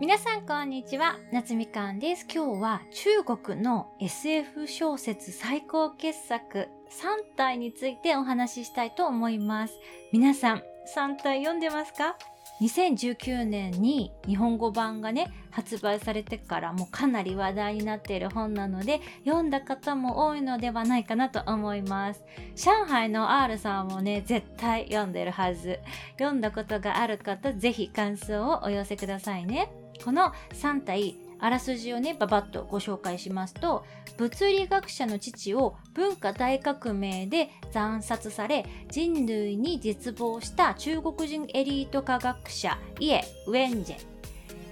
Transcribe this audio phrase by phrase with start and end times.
[0.00, 1.16] 皆さんこんにちは。
[1.32, 2.24] 夏みかんです。
[2.32, 9.74] 今日は中国の SF 小説最高傑作3体についてお話ししたいと思います。
[10.12, 10.62] 皆さん
[10.94, 12.16] 3体読んでますか
[12.60, 22.22] ？2019年に日本語版がね発売されてからもうかなり話題になっている本なので読んだ方も多いのではないかなと思います。
[22.54, 25.80] 上海の R さんもね絶対読んでるはず。
[26.12, 29.68] 読んだことがある方ぜひ感想をお寄せくださいね。
[30.04, 33.84] この3体あらすじをねババッとご紹介しますと
[34.16, 44.18] 物理学者の父を文化大革命で惨殺され人類に絶望した中国人エリート科学者イエ・ウェンジェ。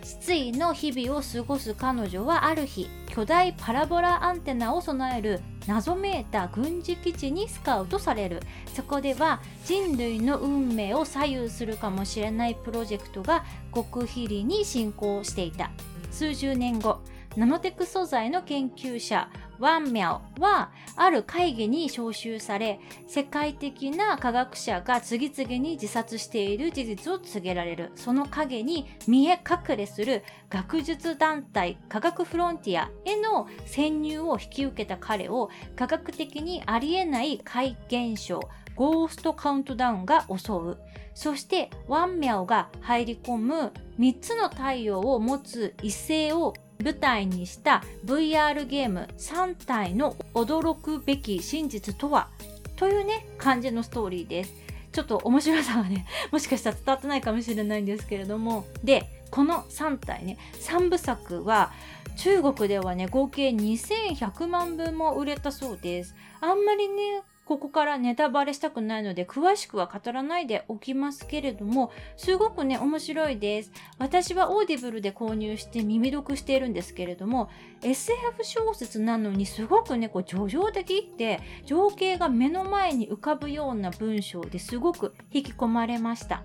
[0.03, 8.43] 失意の日々を過ごす彼女はある日巨大パラボラアンテナを備える謎めいた軍事基地にスカウトされる。
[8.75, 15.71] そこでは人類の運命を左右するかもしれないプロジェクトが極秘裏に進行していた。
[16.11, 17.01] 数十年後
[17.39, 38.41] ナノテク素材の研究者ワンミャオはある会議に招集され世界的な科学者が次々に自殺している事実を告げられるその陰に見え隠れする学術団体科学フロンティアへの潜入を引き受けた彼を科学的にありえない怪現象
[38.77, 40.77] ゴーストカウントダウンが襲う。
[41.15, 52.29] そしてワンミャオが入り込む3つの太陽を持つ異性を舞台にした VR ゲーム3体の驚くべき真実とは？
[52.77, 54.53] というね感じのストーリーです。
[54.93, 58.65] ちょっと面白さがね もしかしたら伝わってないかもしれないんですけれども。
[58.85, 61.73] でこの3体ね3部作は
[62.17, 66.15] 中国ではね合計2100万分も売れたそうです。
[66.41, 73.73] あんまりねここからネタバレしたくないので詳しくは語らないでおきますけれどもすごくね面白いです。
[73.99, 77.49] 私は Audibleで購入して耳読しているんですけれども
[77.83, 86.43] SF 小説なのにすごくねこう叙情的って情景が目の前に浮かぶような文章ですごく引き込まれました。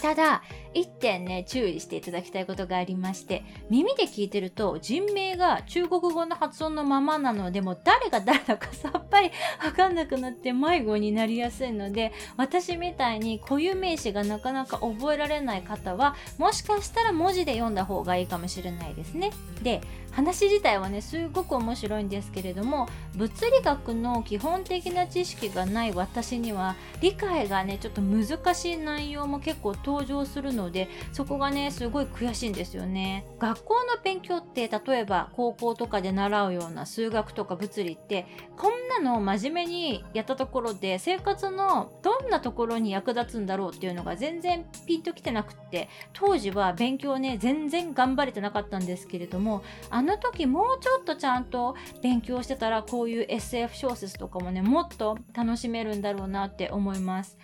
[0.00, 0.42] ただ、
[0.74, 9.30] 一点ね、注意していただきたいことがありまして、耳で聞いてると人名が中国語の発音のままなので、も誰が誰だかさっぱり
[9.64, 19.32] わかんなくなって迷子になりやすいので、私みたいに固有名詞がなかなか覚えられない方は、もしかしたら文字で読んだ方がいいかもしれないですね。
[19.62, 19.80] で、
[20.12, 38.26] 話自体はね、すごく面白いんですけれども、物理学の基本的な知識がない私には、理解がね、ちょっと難しい内容も結構登場するのでそこがねすごい悔しいんですよね学校の勉強って例えば高校とかで習うような数学とか物理って
[38.58, 57.38] こんなのを真面目にやったところで生活のどんなところに役立つんだろうっていうのが全然ピンときてなくって当時は勉強ね全然頑張れてなかったんですけれどもあの時もうちょっとちゃんと勉強してたらこういう SF 小説とかもねもっと楽しめるんだろうなって思います。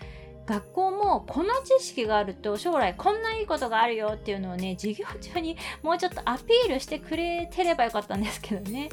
[0.47, 8.89] 学校もこの知識があると将来こんないいことがあるよっていうのをね授業中にもうちょっとアピールしてくれてればよかったんですけどね。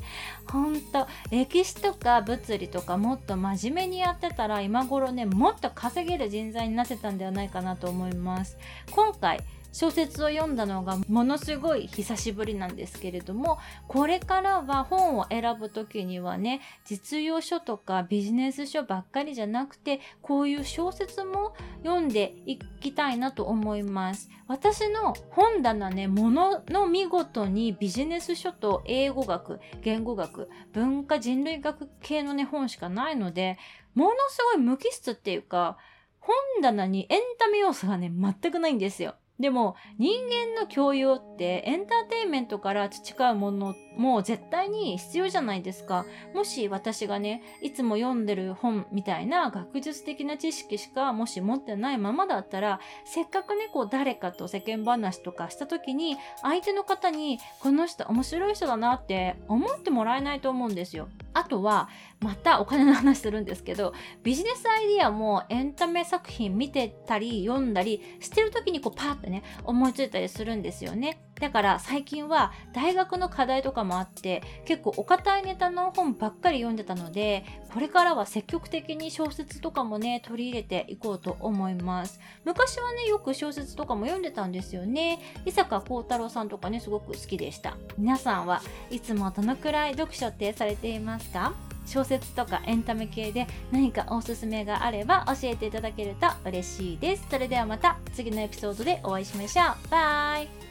[0.49, 8.57] ほんと歴史とか物理とかもっと真面目にやってたら今頃ねもっと稼げる人材になってたんではないかなと思います。
[8.91, 9.41] 今回
[9.71, 24.29] 小説を読んだのがものすごい久しぶりなんですけれどもこれからは本を選ぶ時にはね実用書とかビジネス書ばっかりじゃなくてこういう小説も読んでいきたいなと思います。
[24.47, 33.57] 私の本棚ねものの見事にビジネス書と英語学言語学文化人類学系のね本しかないので
[33.95, 35.77] ものすごい無機質っていうか
[36.19, 39.15] 本棚にエンタメ要素がね全くないんですよ。
[39.41, 40.13] でも人
[40.55, 46.05] 間の教養ってエンターテインメントから培うものも絶対に必要じゃないですか。
[46.33, 61.09] もし私がね、いつも読んでる本みたいな学術的な知識しかもし持ってないままだったら、せっかくね、こう誰かと世間話とかした時に、相手の方にこの人面白い人だなって思ってもらえないと思うんですよ。
[61.33, 61.89] あとは、
[62.19, 63.93] またお金の話するんですけど、
[64.23, 71.21] ビジネスアイディアもエンタメ作品見てたり読んだりしてる時にこうパーってね、思いついたりするんですよね。
[71.41, 77.43] だから最近は大学の課題とかもあって結構お堅いネタの本ばっかり読んでたので
[77.73, 82.19] これからは積極的に小説とかもね取り入れていこうと思います。
[82.45, 85.19] 昔はねよく小説とかも読んでたんですよね。
[85.45, 87.75] 伊坂幸太郎さんとかねすごく好きでした。
[87.97, 91.53] 皆さんはいつもどのくらい読書ってされていますか？
[91.87, 97.25] 小説とかエンタメ系で何かおすすめがあれば教えていただけると嬉しいです。
[97.29, 99.89] それではまた次のエピソードでお会いしましょう。
[99.89, 100.70] バイ。